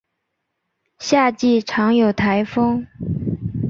[0.97, 2.87] 夏季常有台风。